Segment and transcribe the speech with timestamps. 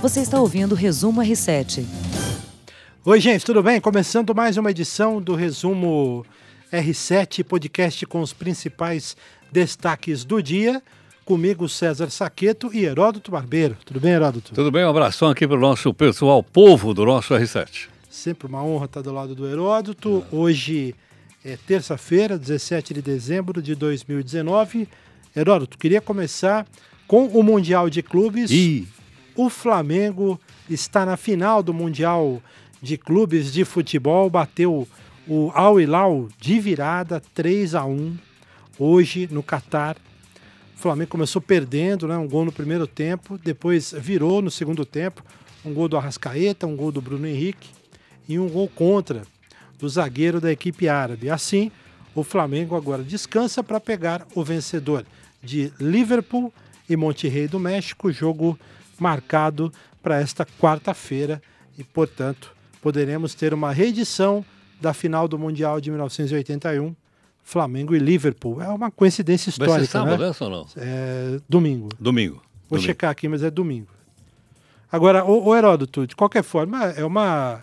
[0.00, 1.84] Você está ouvindo o Resumo R7.
[3.04, 3.80] Oi, gente, tudo bem?
[3.80, 6.24] Começando mais uma edição do Resumo
[6.70, 9.16] R7, podcast com os principais
[9.50, 10.82] destaques do dia.
[11.24, 13.76] Comigo, César Saqueto e Heródoto Barbeiro.
[13.86, 14.54] Tudo bem, Heródoto?
[14.54, 17.88] Tudo bem, um abração aqui para o nosso pessoal, povo do nosso R7.
[18.10, 20.24] Sempre uma honra estar do lado do Heródoto.
[20.30, 20.36] É.
[20.36, 20.94] Hoje
[21.42, 24.86] é terça-feira, 17 de dezembro de 2019.
[25.34, 26.66] Heródoto, queria começar
[27.08, 28.50] com o Mundial de Clubes.
[28.50, 28.86] E...
[29.36, 32.42] O Flamengo está na final do Mundial
[32.80, 34.88] de Clubes de Futebol, bateu
[35.28, 38.16] o Al Hilal de virada 3 a 1
[38.78, 39.98] hoje no Catar.
[40.74, 45.22] O Flamengo começou perdendo, né, um gol no primeiro tempo, depois virou no segundo tempo,
[45.66, 47.68] um gol do Arrascaeta, um gol do Bruno Henrique
[48.26, 49.22] e um gol contra
[49.78, 51.28] do zagueiro da equipe árabe.
[51.28, 51.70] Assim,
[52.14, 55.04] o Flamengo agora descansa para pegar o vencedor
[55.42, 56.50] de Liverpool
[56.88, 58.58] e Monterrey do México, jogo
[58.98, 61.42] marcado para esta quarta-feira
[61.78, 64.44] e, portanto, poderemos ter uma reedição
[64.80, 66.94] da final do Mundial de 1981,
[67.42, 68.60] Flamengo e Liverpool.
[68.60, 69.78] É uma coincidência histórica.
[69.78, 70.28] Vai ser sábado né?
[70.28, 70.66] essa ou não?
[70.76, 71.88] É domingo.
[71.98, 72.36] Domingo.
[72.68, 72.86] Vou domingo.
[72.86, 73.88] checar aqui, mas é domingo.
[74.90, 77.62] Agora, o, o Heródoto, de qualquer forma, é uma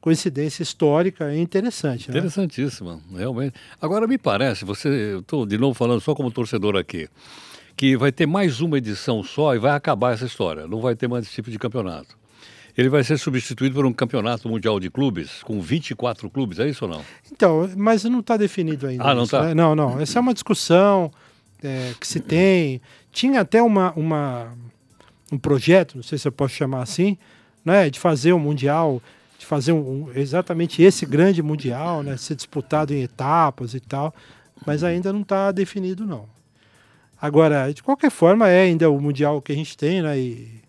[0.00, 2.10] coincidência histórica e interessante.
[2.10, 2.18] Né?
[2.18, 3.54] Interessantíssima, realmente.
[3.80, 7.08] Agora, me parece, você, eu estou de novo falando só como torcedor aqui,
[7.76, 10.66] que vai ter mais uma edição só e vai acabar essa história.
[10.66, 12.16] Não vai ter mais esse tipo de campeonato.
[12.76, 16.84] Ele vai ser substituído por um campeonato mundial de clubes, com 24 clubes, é isso
[16.84, 17.04] ou não?
[17.30, 19.04] Então, mas não está definido ainda.
[19.04, 19.44] Ah, não está?
[19.44, 19.54] Né?
[19.54, 20.00] Não, não.
[20.00, 21.12] Essa é uma discussão
[21.62, 22.80] é, que se tem.
[23.12, 24.52] Tinha até uma, uma,
[25.30, 27.16] um projeto, não sei se eu posso chamar assim,
[27.64, 29.00] né, de fazer um mundial,
[29.38, 34.12] de fazer um, exatamente esse grande mundial, né, ser disputado em etapas e tal,
[34.66, 36.33] mas ainda não está definido, não.
[37.24, 40.18] Agora, de qualquer forma, é ainda o Mundial que a gente tem, né?
[40.18, 40.60] E,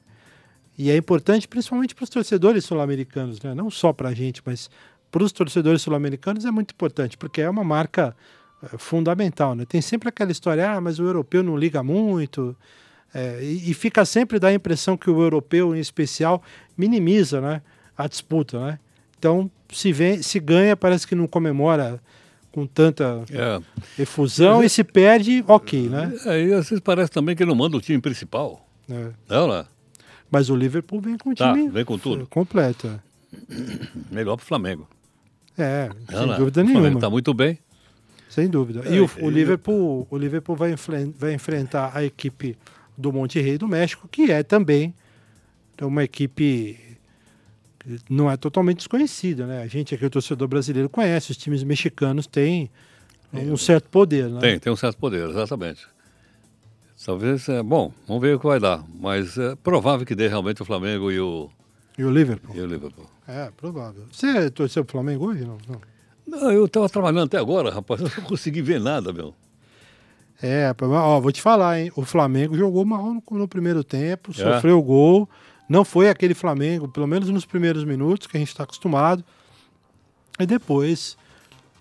[0.78, 3.54] e é importante principalmente para os torcedores sul-americanos, né?
[3.54, 4.70] Não só para a gente, mas
[5.12, 8.16] para os torcedores sul-americanos é muito importante, porque é uma marca
[8.64, 9.66] é, fundamental, né?
[9.66, 12.56] Tem sempre aquela história, ah, mas o europeu não liga muito,
[13.14, 16.42] é, e, e, fica sempre da impressão que o europeu, em especial,
[16.78, 17.62] minimiza, né?
[17.98, 18.80] A disputa, né?
[19.20, 22.00] Então, se, vem, se ganha, parece que não comemora
[22.56, 24.02] com tanta é.
[24.02, 26.14] efusão e se perde, ok, né?
[26.26, 28.66] É, e às vezes parece também que ele não manda o time principal.
[28.90, 29.10] É.
[29.28, 29.66] Não, né?
[30.32, 32.26] Mas o Liverpool vem com o tá, time vem com tudo.
[32.28, 32.88] completo.
[32.88, 33.00] É.
[34.10, 34.88] Melhor para o Flamengo.
[35.58, 36.38] É, não, sem não.
[36.38, 36.80] dúvida nenhuma.
[36.80, 37.60] O Flamengo está muito bem.
[38.30, 38.84] Sem dúvida.
[38.86, 40.74] É, e o, o, Liverpool, o Liverpool vai,
[41.18, 42.58] vai enfrentar a equipe
[42.98, 44.94] do Monte Rei do México, que é também
[45.82, 46.80] uma equipe
[48.10, 49.62] não é totalmente desconhecida, né?
[49.62, 52.70] A gente aqui, o torcedor brasileiro, conhece, os times mexicanos têm
[53.34, 54.40] um certo poder, né?
[54.40, 55.88] Tem, tem um certo poder, exatamente.
[57.06, 60.62] Talvez, é, bom, vamos ver o que vai dar, mas é provável que dê realmente
[60.62, 61.50] o Flamengo e o...
[61.98, 62.56] E o Liverpool.
[62.56, 63.06] E o Liverpool.
[63.28, 64.06] É, provável.
[64.12, 65.42] Você torceu pro Flamengo hoje?
[65.44, 65.82] Não, não.
[66.26, 69.34] não eu estava trabalhando até agora, rapaz, eu não consegui ver nada, meu.
[70.42, 71.92] É, ó, vou te falar, hein?
[71.96, 74.34] O Flamengo jogou mal no, no primeiro tempo, é.
[74.34, 75.30] sofreu gol
[75.68, 79.24] não foi aquele Flamengo, pelo menos nos primeiros minutos, que a gente está acostumado.
[80.40, 81.18] E depois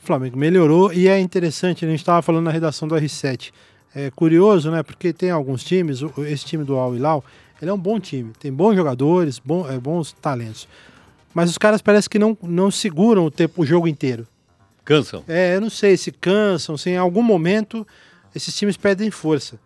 [0.02, 3.52] o Flamengo melhorou e é interessante, a gente estava falando na redação do R7.
[3.94, 4.82] É curioso, né?
[4.82, 7.24] Porque tem alguns times, esse time do Al Hilal,
[7.60, 10.66] ele é um bom time, tem bons jogadores, bom, é, bons talentos.
[11.32, 14.26] Mas os caras parecem que não, não seguram o, tempo, o jogo inteiro.
[14.84, 15.22] Cansam?
[15.28, 17.86] É, eu não sei se cansam, se em algum momento
[18.34, 19.58] esses times perdem força.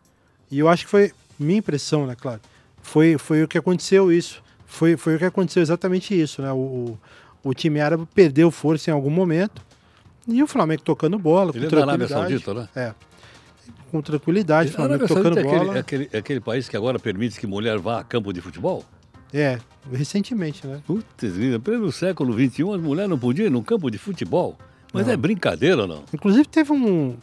[0.50, 2.40] E eu acho que foi minha impressão, né, claro
[2.88, 4.42] foi, foi o que aconteceu isso.
[4.66, 6.50] Foi, foi o que aconteceu exatamente isso, né?
[6.52, 6.98] O,
[7.44, 9.62] o, time árabe perdeu força em algum momento
[10.26, 11.52] e o Flamengo tocando bola.
[11.54, 12.68] Ele com é da Arábia Saudita, né?
[12.74, 12.94] É.
[13.90, 15.56] Com tranquilidade, o Flamengo tocando é bola.
[15.56, 18.40] Aquele, é aquele, é aquele país que agora permite que mulher vá a campo de
[18.40, 18.84] futebol?
[19.32, 19.58] É,
[19.92, 20.80] recentemente, né?
[20.86, 24.56] Putz, em pleno século XXI, as mulheres não podiam ir no campo de futebol.
[24.92, 25.12] Mas não.
[25.12, 26.04] é brincadeira, não?
[26.12, 27.16] Inclusive teve um,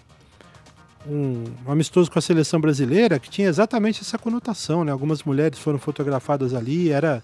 [1.08, 4.92] um amistoso com a seleção brasileira que tinha exatamente essa conotação, né?
[4.92, 7.24] Algumas mulheres foram fotografadas ali, era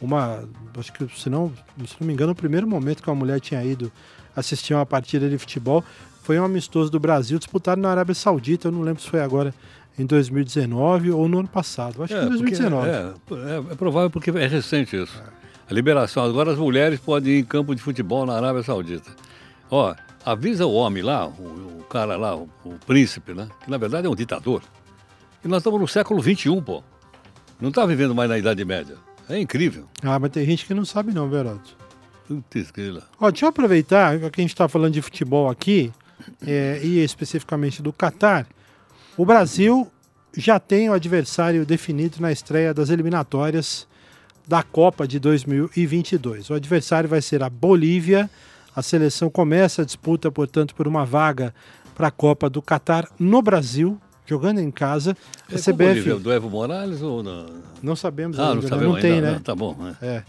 [0.00, 0.44] uma,
[0.76, 1.52] acho que se não,
[1.86, 3.90] se não me engano, o primeiro momento que uma mulher tinha ido
[4.34, 5.84] assistir uma partida de futebol
[6.22, 9.54] foi um amistoso do Brasil disputado na Arábia Saudita, eu não lembro se foi agora
[9.98, 12.88] em 2019 ou no ano passado, acho é, que em 2019.
[12.88, 15.22] É, é, é, provável porque é recente isso.
[15.68, 19.10] A liberação, agora as mulheres podem ir em campo de futebol na Arábia Saudita.
[19.70, 23.48] Ó, avisa o homem lá, o, o cara lá, o, o, príncipe, né?
[23.64, 24.62] Que na verdade é um ditador.
[25.44, 26.82] E nós estamos no século XXI, pô.
[27.60, 28.96] Não está vivendo mais na Idade Média.
[29.28, 29.86] É incrível.
[30.02, 31.62] Ah, mas tem gente que não sabe não, Veraldo.
[32.26, 32.72] Putz,
[33.20, 35.92] Ó, deixa eu aproveitar que a gente está falando de futebol aqui,
[36.46, 38.46] é, e especificamente do Catar.
[39.16, 39.90] O Brasil
[40.36, 43.86] já tem o adversário definido na estreia das eliminatórias
[44.46, 46.50] da Copa de 2022.
[46.50, 48.30] O adversário vai ser a Bolívia.
[48.74, 51.54] A seleção começa a disputa, portanto, por uma vaga
[51.94, 55.16] para a Copa do Catar no Brasil, jogando em casa.
[55.50, 57.46] A é CBF Bolívia, do Evo Morales ou não?
[57.82, 58.68] Não sabemos ah, ainda, não, né?
[58.68, 59.32] sabemos não tem, ainda, né?
[59.34, 59.76] Não, tá bom.
[60.00, 60.06] É.
[60.06, 60.24] é.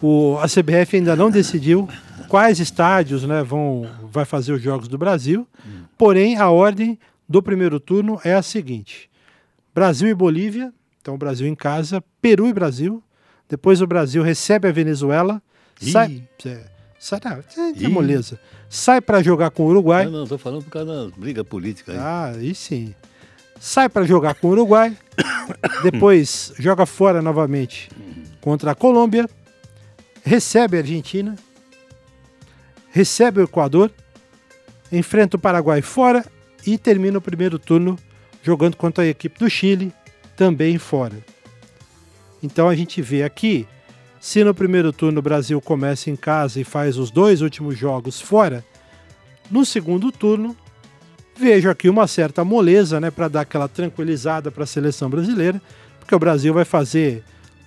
[0.00, 1.88] O, a CBF ainda não decidiu
[2.28, 5.46] quais estádios né, vão vai fazer os jogos do Brasil.
[5.66, 5.82] Hum.
[5.96, 6.98] Porém, a ordem
[7.28, 9.10] do primeiro turno é a seguinte:
[9.74, 13.02] Brasil e Bolívia, então o Brasil em casa, Peru e Brasil.
[13.48, 15.42] Depois o Brasil recebe a Venezuela,
[15.80, 15.90] Ih.
[15.90, 16.64] sai, é,
[16.98, 18.38] sai é, é moleza.
[18.68, 20.04] Sai para jogar com o Uruguai.
[20.04, 21.98] Não, não, tô falando por causa da briga política aí.
[21.98, 22.94] Ah, aí sim.
[23.60, 24.96] Sai para jogar com o Uruguai.
[25.82, 27.90] depois joga fora novamente
[28.40, 29.28] contra a Colômbia.
[30.22, 31.36] Recebe a Argentina.
[32.90, 33.92] Recebe o Equador.
[34.90, 36.24] Enfrenta o Paraguai fora
[36.66, 37.98] e termina o primeiro turno
[38.42, 39.92] jogando contra a equipe do Chile,
[40.36, 41.16] também fora.
[42.42, 43.66] Então a gente vê aqui,
[44.20, 48.20] se no primeiro turno o Brasil começa em casa e faz os dois últimos jogos
[48.20, 48.64] fora,
[49.50, 50.56] no segundo turno
[51.38, 55.62] vejo aqui uma certa moleza, né, para dar aquela tranquilizada para a seleção brasileira,
[56.00, 57.22] porque o Brasil vai fazer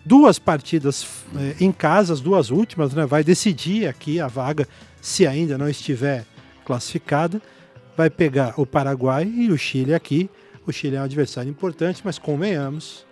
[0.06, 1.08] duas partidas
[1.38, 4.68] eh, em casa, as duas últimas, né, vai decidir aqui a vaga
[5.02, 6.26] se ainda não estiver
[6.66, 7.42] classificada,
[7.96, 10.30] vai pegar o Paraguai e o Chile aqui.
[10.66, 13.06] O Chile é um adversário importante, mas convenhamos,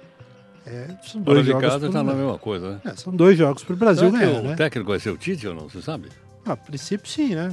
[0.70, 1.62] é, são dois jogos.
[1.62, 2.82] casa está na mesma coisa, né?
[2.86, 4.40] É, são dois jogos para o Brasil ganhar.
[4.40, 4.56] O né?
[4.56, 5.68] técnico vai ser o Tite ou não?
[5.68, 6.10] Você sabe?
[6.46, 7.52] Ah, a princípio, sim, né?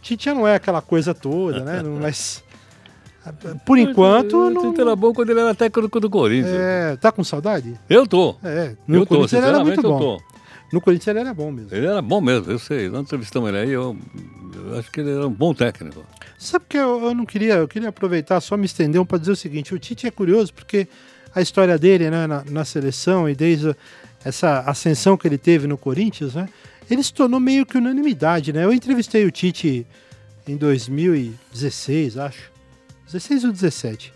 [0.00, 1.82] Tite não é aquela coisa toda, né?
[2.00, 2.42] Mas.
[3.66, 4.38] Por enquanto.
[4.38, 6.56] O Tite era bom quando ele era técnico do Corinthians.
[6.56, 7.78] É, tá com saudade?
[7.90, 8.36] Eu tô.
[8.42, 10.18] É, no eu Corinthians tô, ele era muito bom.
[10.72, 11.74] No Corinthians ele era bom mesmo.
[11.74, 12.88] Ele era bom mesmo, eu sei.
[12.88, 13.96] Nós entrevistamos ele aí, eu,
[14.54, 16.04] eu acho que ele era um bom técnico.
[16.38, 19.32] Sabe que eu, eu não queria, eu queria aproveitar, só me estender um para dizer
[19.32, 20.86] o seguinte: o Tite é curioso porque
[21.34, 23.74] a história dele né, na, na seleção e desde
[24.24, 26.48] essa ascensão que ele teve no Corinthians, né,
[26.90, 28.52] ele se tornou meio que unanimidade.
[28.52, 28.64] Né?
[28.64, 29.86] Eu entrevistei o Tite
[30.46, 32.50] em 2016, acho.
[33.06, 34.12] 16 ou 17.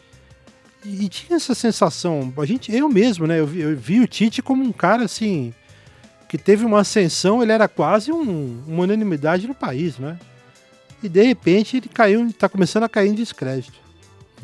[0.85, 4.07] E, e tinha essa sensação, a gente, eu mesmo, né, eu vi, eu vi o
[4.07, 5.55] Tite como um cara assim
[6.29, 10.19] que teve uma ascensão, ele era quase um, uma unanimidade no país, né?
[11.03, 13.79] E de repente ele caiu, está começando a cair em descrédito.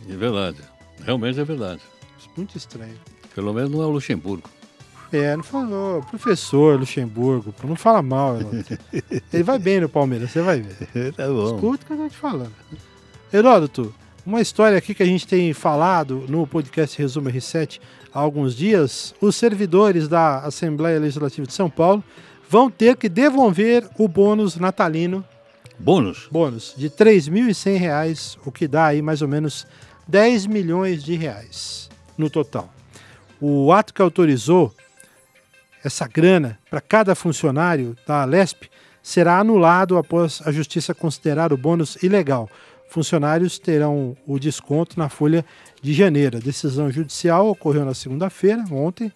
[0.06, 0.58] É verdade,
[1.02, 1.80] realmente é verdade.
[2.36, 2.96] Muito estranho.
[3.34, 4.48] Pelo menos não é o Luxemburgo.
[5.10, 8.38] É, não falou, professor Luxemburgo, não fala mal.
[9.32, 11.12] Ele vai bem no Palmeiras, você vai ver.
[11.16, 11.54] tá bom.
[11.54, 12.52] Escuta o que eu tô te falando.
[13.32, 13.94] Heródoto,
[14.26, 17.80] uma história aqui que a gente tem falado no podcast Resumo R7
[18.12, 22.04] há alguns dias, os servidores da Assembleia Legislativa de São Paulo
[22.48, 25.24] vão ter que devolver o bônus natalino.
[25.78, 26.28] Bônus?
[26.30, 29.66] Bônus de R$ 3.100, o que dá aí mais ou menos
[30.06, 31.88] 10 milhões de reais
[32.18, 32.68] no total.
[33.40, 34.74] O ato que autorizou
[35.84, 38.64] essa grana para cada funcionário da Lesp
[39.02, 42.50] será anulado após a justiça considerar o bônus ilegal.
[42.90, 45.44] Funcionários terão o desconto na folha
[45.80, 46.38] de janeiro.
[46.38, 49.12] A decisão judicial ocorreu na segunda-feira, ontem,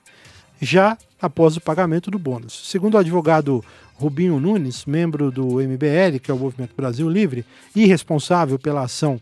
[0.60, 2.69] já após o pagamento do bônus.
[2.70, 3.64] Segundo o advogado
[3.94, 7.44] Rubinho Nunes, membro do MBL, que é o Movimento Brasil Livre,
[7.75, 9.20] e responsável pela ação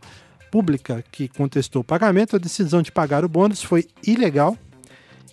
[0.50, 4.56] pública que contestou o pagamento, a decisão de pagar o bônus foi ilegal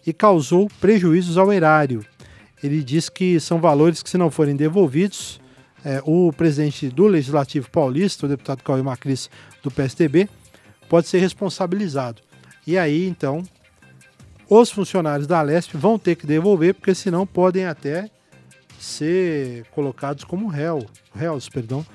[0.05, 2.05] e causou prejuízos ao erário.
[2.63, 5.39] Ele diz que são valores que, se não forem devolvidos,
[5.83, 9.29] é, o presidente do Legislativo Paulista, o deputado Cauê Macris,
[9.61, 10.27] do PSDB,
[10.89, 12.21] pode ser responsabilizado.
[12.65, 13.43] E aí, então,
[14.49, 18.09] os funcionários da Lesp vão ter que devolver, porque senão podem até
[18.79, 21.85] ser colocados como réu, réus, perdão,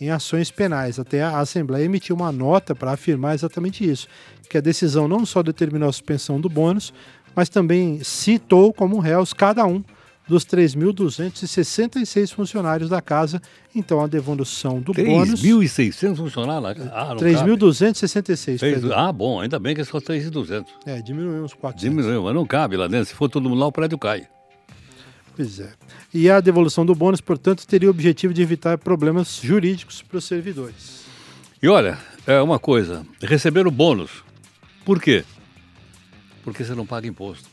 [0.00, 0.98] em ações penais.
[0.98, 4.08] Até a Assembleia emitiu uma nota para afirmar exatamente isso,
[4.48, 6.92] que a decisão não só determinou a suspensão do bônus,
[7.34, 9.82] mas também citou como réus cada um
[10.28, 13.40] dos 3.266 funcionários da casa.
[13.74, 15.08] Então, a devolução do 3.
[15.08, 15.42] bônus...
[15.42, 16.86] 3.600 funcionários?
[16.92, 18.90] Ah, 3.266.
[18.92, 20.66] Ah, bom, ainda bem que é só 3.200.
[20.84, 21.80] É, diminuiu uns 400.
[21.80, 23.06] Diminuiu, mas não cabe lá dentro.
[23.06, 24.26] Se for todo mundo lá, o prédio cai.
[25.36, 25.70] Pois é.
[26.14, 30.24] E a devolução do bônus, portanto, teria o objetivo de evitar problemas jurídicos para os
[30.24, 31.04] servidores.
[31.62, 34.24] E olha, é uma coisa, receber o bônus.
[34.82, 35.24] Por quê?
[36.42, 37.50] Porque você não paga imposto.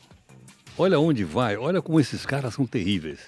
[0.78, 3.20] Olha onde vai, olha como esses caras são terríveis.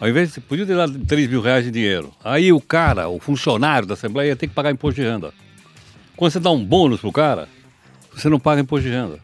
[0.00, 2.12] Ao invés de, podia ter dado 3 mil reais de dinheiro.
[2.24, 5.32] Aí o cara, o funcionário da Assembleia ia ter que pagar imposto de renda.
[6.16, 7.48] Quando você dá um bônus pro cara,
[8.12, 9.20] você não paga imposto de renda.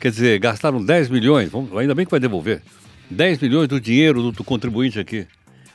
[0.00, 2.62] Quer dizer, gastaram 10 milhões, ainda bem que vai devolver.
[3.12, 5.26] 10 milhões do dinheiro do, do contribuinte aqui.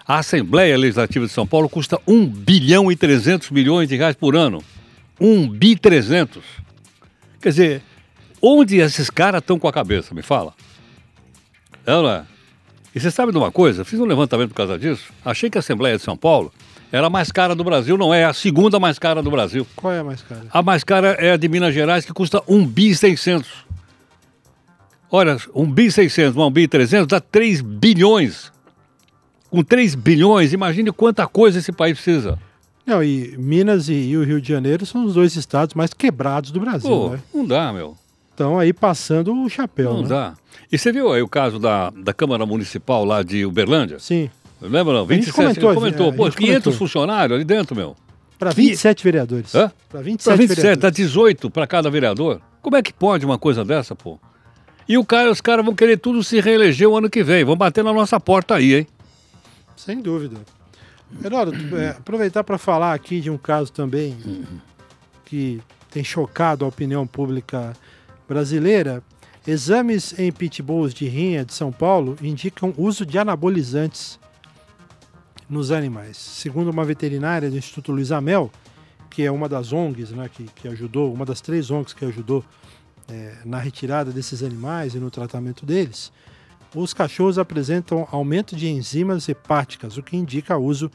[0.07, 4.35] A Assembleia Legislativa de São Paulo custa 1 bilhão e 300 milhões de reais por
[4.35, 4.63] ano.
[5.19, 6.43] 1 bi 300.
[7.41, 7.81] Quer dizer,
[8.41, 10.53] onde esses caras estão com a cabeça, me fala?
[11.85, 12.23] É, não é?
[12.95, 13.85] E você sabe de uma coisa?
[13.85, 15.11] Fiz um levantamento por causa disso.
[15.23, 16.51] Achei que a Assembleia de São Paulo
[16.91, 17.97] era a mais cara do Brasil.
[17.97, 19.67] Não é, é a segunda mais cara do Brasil.
[19.75, 20.45] Qual é a mais cara?
[20.49, 23.67] A mais cara é a de Minas Gerais, que custa 1 bi 600.
[25.11, 28.51] Olha, 1 bi 600, 1 bi 300 dá 3 bilhões.
[29.49, 32.37] Com 3 bilhões, imagine quanta coisa esse país precisa.
[32.85, 36.51] Não, e Minas e, e o Rio de Janeiro são os dois estados mais quebrados
[36.51, 37.19] do Brasil, Pô, né?
[37.33, 37.95] não dá, meu.
[38.31, 40.07] Estão aí passando o chapéu, Não né?
[40.09, 40.33] dá.
[40.71, 43.99] E você viu aí o caso da, da Câmara Municipal lá de Uberlândia?
[43.99, 44.29] Sim.
[44.61, 45.01] Lembra não?
[45.07, 46.07] gente 27, comentou, comentou.
[46.07, 46.73] é, Pô, gente 500 comentou.
[46.73, 47.95] funcionários ali dentro, meu.
[48.37, 49.55] Para 27 vereadores.
[49.55, 49.71] Hã?
[49.89, 50.95] Para 27, Para 27, dá vereadores.
[50.97, 52.41] 18 para cada vereador.
[52.61, 54.19] Como é que pode uma coisa dessa, pô?
[54.87, 57.43] E o cara, os caras vão querer tudo se reeleger o ano que vem.
[57.43, 58.87] Vão bater na nossa porta aí, hein?
[59.75, 60.37] Sem dúvida.
[61.21, 64.17] Geraldo, é, aproveitar para falar aqui de um caso também
[65.25, 67.73] que tem chocado a opinião pública
[68.27, 69.03] brasileira.
[69.45, 74.19] Exames em pitbulls de rinha de São Paulo indicam uso de anabolizantes
[75.49, 76.17] nos animais.
[76.17, 78.51] Segundo uma veterinária do Instituto Luiz Amel,
[79.09, 82.43] que é uma das ONGs né, que, que ajudou, uma das três ONGs que ajudou
[83.09, 86.11] é, na retirada desses animais e no tratamento deles,
[86.75, 90.91] os cachorros apresentam aumento de enzimas hepáticas, o que indica uso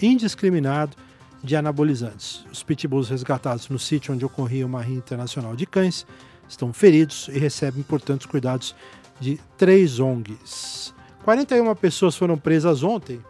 [0.00, 0.96] indiscriminado
[1.42, 2.44] de anabolizantes.
[2.50, 6.06] Os pitbulls resgatados no sítio onde ocorria uma rinha internacional de cães
[6.48, 8.74] estão feridos e recebem importantes cuidados
[9.20, 10.94] de três ONGs.
[11.24, 13.20] 41 pessoas foram presas ontem,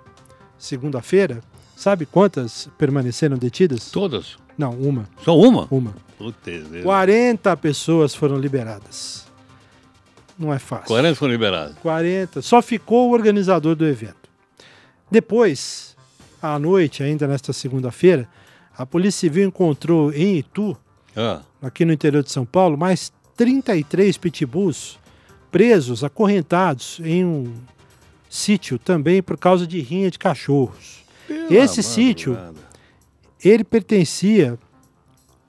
[0.59, 1.41] segunda-feira.
[1.76, 3.91] Sabe quantas permaneceram detidas?
[3.91, 4.44] Todas.
[4.56, 5.08] Não, uma.
[5.25, 5.66] Só uma?
[5.70, 5.94] Uma.
[6.16, 6.38] Putz,
[6.82, 9.25] 40 pessoas foram liberadas.
[10.38, 10.87] Não é fácil.
[10.88, 11.76] 40 foram liberados.
[11.78, 12.42] 40.
[12.42, 14.28] Só ficou o organizador do evento.
[15.11, 15.96] Depois,
[16.42, 18.28] à noite, ainda nesta segunda-feira,
[18.76, 20.76] a Polícia Civil encontrou em Itu,
[21.16, 24.99] Ah, aqui no interior de São Paulo, mais 33 pitbulls
[25.50, 27.52] presos, acorrentados em um
[28.28, 31.04] sítio também por causa de rinha de cachorros.
[31.28, 32.37] pela Esse sítio.
[33.45, 34.59] Ele pertencia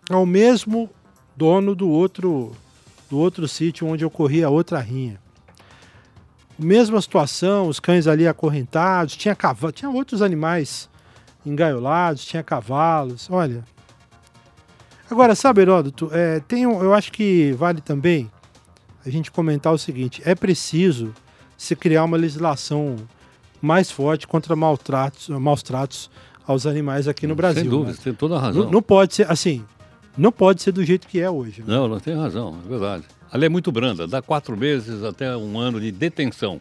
[0.10, 0.90] ao mesmo
[1.36, 2.52] dono do outro
[3.10, 5.20] do outro sítio onde ocorria a outra rinha.
[6.58, 10.90] Mesma situação, os cães ali acorrentados, tinha cavalo, tinha outros animais
[11.46, 13.64] engaiolados, tinha cavalos, olha.
[15.10, 18.32] Agora, sabe, Heródoto, é, tem um, eu acho que vale também
[19.06, 21.14] a gente comentar o seguinte, é preciso
[21.56, 22.96] se criar uma legislação
[23.62, 26.10] mais forte contra maltratos, maus tratos
[26.48, 27.64] aos animais aqui no Brasil.
[27.64, 27.78] Sem né?
[27.78, 28.64] dúvida, você tem toda a razão.
[28.66, 29.64] Não, não pode ser assim.
[30.18, 31.62] Não pode ser do jeito que é hoje.
[31.62, 31.68] né?
[31.68, 33.04] Não, não tem razão, é verdade.
[33.32, 36.60] A lei é muito branda, dá quatro meses até um ano de detenção.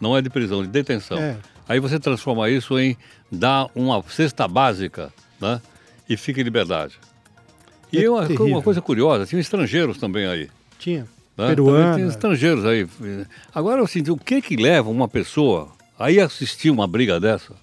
[0.00, 1.18] Não é de prisão, de detenção.
[1.18, 1.36] É.
[1.68, 2.96] Aí você transforma isso em
[3.30, 5.60] dar uma cesta básica né?
[6.08, 6.98] e fica em liberdade.
[7.92, 8.46] E É uma, terrível.
[8.46, 10.48] uma coisa curiosa, tinha estrangeiros também aí.
[10.78, 11.06] Tinha.
[11.36, 11.48] Né?
[11.48, 11.96] Peruana.
[11.96, 12.86] Tem estrangeiros aí.
[13.54, 17.54] Agora, assim, o que que leva uma pessoa a ir assistir uma briga dessa?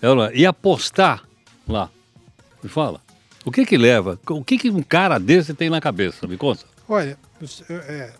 [0.00, 1.24] Ela, e apostar
[1.68, 1.90] lá?
[2.62, 3.00] Me fala.
[3.44, 4.18] O que que leva?
[4.28, 6.26] O que que um cara desse tem na cabeça?
[6.26, 6.64] Me conta.
[6.88, 7.18] Olha,
[7.70, 8.12] é,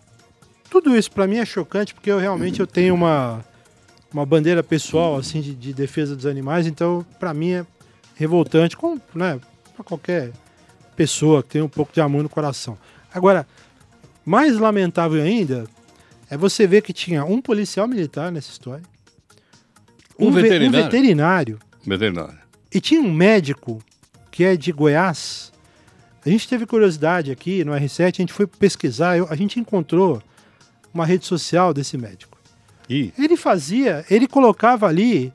[0.71, 3.45] tudo isso para mim é chocante porque eu realmente eu tenho uma,
[4.13, 7.67] uma bandeira pessoal assim de, de defesa dos animais, então para mim é
[8.15, 9.41] revoltante, com, né,
[9.75, 10.33] para qualquer
[10.97, 12.79] pessoa que tem um pouco de amor no coração.
[13.13, 13.47] Agora,
[14.25, 15.65] mais lamentável ainda
[16.31, 18.83] é você ver que tinha um policial militar nessa história,
[20.19, 20.79] Um ve- veterinário.
[20.81, 22.39] um veterinário Veterinário.
[22.73, 23.83] e tinha um médico
[24.31, 25.53] que é de Goiás.
[26.25, 30.21] A gente teve curiosidade aqui no R7, a gente foi pesquisar, eu- a gente encontrou
[30.93, 32.37] uma rede social desse médico.
[32.91, 35.33] E Ele fazia, ele colocava ali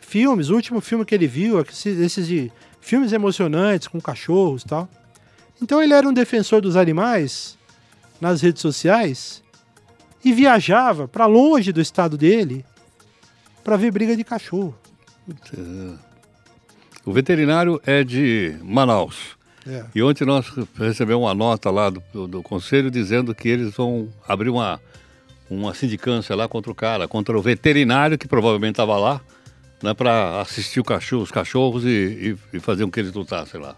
[0.00, 4.66] filmes, o último filme que ele viu, esses esses de filmes emocionantes com cachorros e
[4.66, 4.88] tal.
[5.62, 7.56] Então ele era um defensor dos animais
[8.20, 9.42] nas redes sociais
[10.24, 12.64] e viajava para longe do estado dele
[13.64, 14.76] para ver briga de cachorro.
[17.04, 19.36] O veterinário é de Manaus.
[19.66, 19.84] É.
[19.94, 24.08] E ontem nós recebemos uma nota lá do, do, do conselho dizendo que eles vão
[24.26, 24.80] abrir uma,
[25.48, 29.20] uma sindicância lá contra o cara, contra o veterinário que provavelmente estava lá,
[29.82, 31.88] né, para assistir cachorro, os cachorros e,
[32.52, 33.76] e, e fazer com que eles lutassem lá.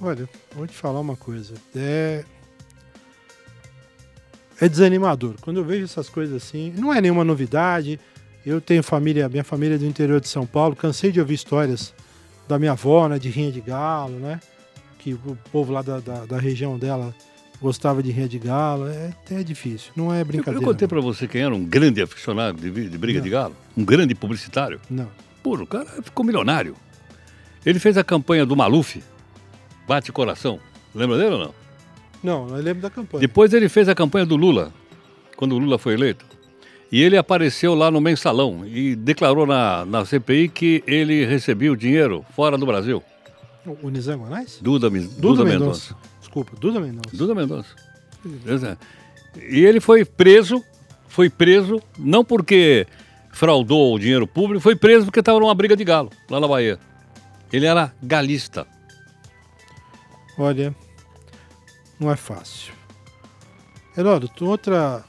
[0.00, 1.54] Olha, vou te falar uma coisa.
[1.76, 2.24] É.
[4.60, 5.34] É desanimador.
[5.40, 7.98] Quando eu vejo essas coisas assim, não é nenhuma novidade.
[8.44, 11.94] Eu tenho família, minha família é do interior de São Paulo, cansei de ouvir histórias
[12.48, 14.40] da minha avó, né, de rinha de galo, né?
[14.98, 17.14] Que o povo lá da, da, da região dela
[17.60, 18.88] gostava de rinha de galo.
[18.88, 20.64] É, é difícil, não é Eu, eu brincadeira.
[20.66, 23.24] contei para você quem era um grande aficionado de, de briga Não.
[23.24, 24.80] de galo, um grande publicitário.
[24.90, 25.08] Não.
[25.42, 26.74] Pô, o cara ficou milionário.
[27.64, 29.00] Ele fez a campanha do Maluf,
[29.86, 30.58] Bate Coração.
[30.92, 31.54] Lembra dele ou não?
[32.22, 33.20] Não, eu lembro da campanha.
[33.20, 34.72] Depois ele fez a campanha do Lula,
[35.36, 36.24] quando o Lula foi eleito.
[36.92, 41.76] E ele apareceu lá no mensalão e declarou na, na CPI que ele recebia o
[41.76, 43.02] dinheiro fora do Brasil.
[43.82, 44.58] O Nizam Guanais?
[44.60, 45.96] Duda, Duda, Duda Mendonça.
[46.20, 47.16] Desculpa, Duda Mendonça.
[47.16, 47.74] Duda Mendonça.
[49.48, 50.62] E ele foi preso,
[51.08, 52.86] foi preso, não porque
[53.32, 56.78] fraudou o dinheiro público, foi preso porque estava numa briga de galo, lá na Bahia.
[57.50, 58.66] Ele era galista.
[60.36, 60.74] Olha,
[61.98, 62.74] não é fácil.
[63.96, 65.02] Heródoto, outra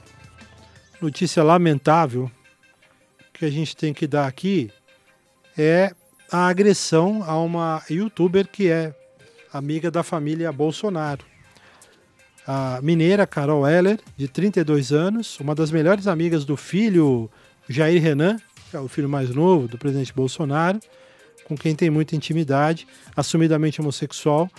[1.04, 2.32] notícia lamentável
[3.34, 4.72] que a gente tem que dar aqui
[5.58, 5.94] é
[6.32, 8.96] a agressão a uma youtuber que é
[9.52, 11.26] amiga da família Bolsonaro.
[12.48, 17.30] A mineira Carol Heller, de 32 anos, uma das melhores amigas do filho
[17.68, 18.38] Jair Renan,
[18.72, 20.80] que é o filho mais novo do presidente Bolsonaro,
[21.44, 24.50] com quem tem muita intimidade, assumidamente homossexual,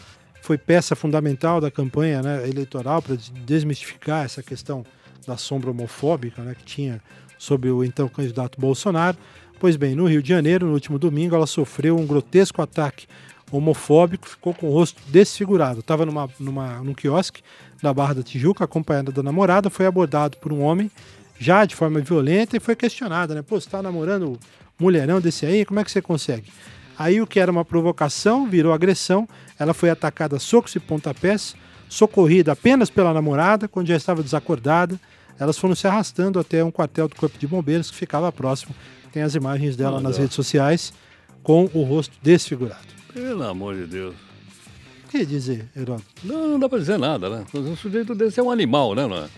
[0.42, 4.84] foi peça fundamental da campanha né, eleitoral para desmistificar essa questão
[5.26, 7.00] da sombra homofóbica né, que tinha
[7.38, 9.16] sobre o então candidato Bolsonaro.
[9.58, 13.06] Pois bem, no Rio de Janeiro, no último domingo, ela sofreu um grotesco ataque
[13.50, 15.80] homofóbico, ficou com o rosto desfigurado.
[15.80, 17.42] Estava numa, numa, num quiosque
[17.82, 20.90] da Barra da Tijuca, acompanhada da namorada, foi abordado por um homem
[21.38, 23.42] já de forma violenta e foi questionada, né?
[23.42, 24.38] Pô, você tá namorando
[24.78, 26.50] mulherão desse aí, como é que você consegue?
[26.98, 31.56] Aí o que era uma provocação virou agressão, ela foi atacada a socos e pontapés,
[31.88, 34.98] socorrida apenas pela namorada, quando já estava desacordada.
[35.38, 38.74] Elas foram se arrastando até um quartel do Corpo de Bombeiros que ficava próximo.
[39.12, 40.92] Tem as imagens dela nas redes sociais
[41.42, 42.86] com o rosto desfigurado.
[43.12, 44.14] Pelo amor de Deus.
[45.04, 46.04] O que dizer, Heródoto?
[46.24, 47.44] Não, não dá para dizer nada, né?
[47.54, 49.06] Um sujeito desse é um animal, né?
[49.06, 49.28] Não é?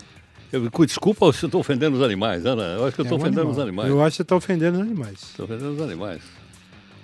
[0.53, 2.53] Eu, desculpa se eu estou ofendendo os animais, né?
[2.77, 3.53] Eu acho que eu estou é um ofendendo animal.
[3.53, 3.91] os animais.
[3.91, 5.23] Eu acho que você está ofendendo os animais.
[5.23, 6.23] Estou ofendendo os animais.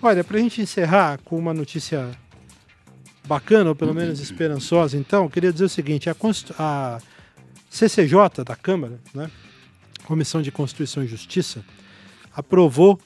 [0.04, 2.10] Olha, para a gente encerrar com uma notícia
[3.24, 6.16] bacana, ou pelo menos esperançosa, então, queria dizer o seguinte: a,
[6.58, 6.98] a
[7.70, 9.30] CCJ da Câmara, né,
[10.04, 11.64] Comissão de Constituição e Justiça,
[12.34, 12.98] aprovou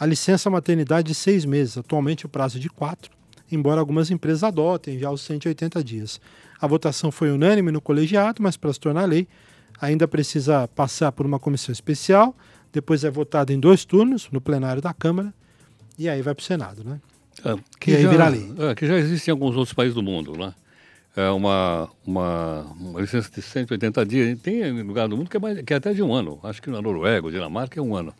[0.00, 3.10] a licença maternidade de seis meses, atualmente o prazo de quatro,
[3.52, 6.18] embora algumas empresas adotem já os 180 dias.
[6.58, 9.28] A votação foi unânime no colegiado, mas para se tornar lei,
[9.78, 12.34] ainda precisa passar por uma comissão especial,
[12.72, 15.34] depois é votado em dois turnos no plenário da Câmara
[15.98, 17.00] e aí vai para o Senado, né?
[17.44, 18.52] É, que e aí já, vira lei.
[18.58, 20.54] É, que já existe em alguns outros países do mundo, né?
[21.14, 24.38] É uma, uma, uma, licença de 180 dias.
[24.40, 26.38] Tem lugar do mundo que é, mais, que é até de um ano.
[26.42, 28.12] Acho que na Noruega, Dinamarca é um ano.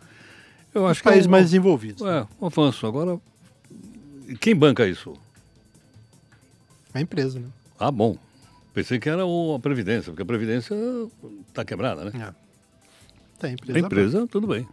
[0.75, 2.03] Eu acho Os que países é um, mais desenvolvidos.
[2.03, 2.29] É, né?
[2.41, 2.87] um avanço.
[2.87, 3.21] Agora,
[4.41, 5.15] quem banca isso?
[6.95, 7.49] A empresa, né?
[7.79, 8.17] Ah, bom.
[8.73, 10.75] Pensei que era a Previdência, porque a Previdência
[11.49, 12.13] está quebrada, né?
[12.15, 12.47] É.
[13.39, 13.79] Tem empresa.
[13.79, 14.67] A empresa, tudo bem.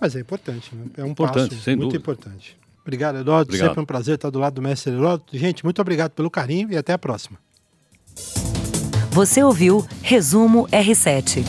[0.00, 0.86] Mas é importante, né?
[0.96, 1.98] É um importante, passo muito dúvida.
[1.98, 2.56] importante.
[2.82, 3.50] Obrigado, Heródoto.
[3.50, 3.68] Obrigado.
[3.68, 5.36] Sempre um prazer estar do lado do mestre Heródoto.
[5.36, 7.38] Gente, muito obrigado pelo carinho e até a próxima.
[9.10, 11.44] Você ouviu Resumo R7.